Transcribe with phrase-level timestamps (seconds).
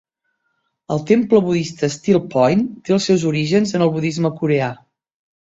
[0.95, 4.73] El temple budista Still Point té els seus orígens en el budisme coreà.